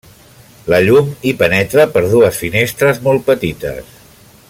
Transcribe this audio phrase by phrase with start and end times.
[0.73, 3.95] La llum hi penetra per dues finestres molt petites.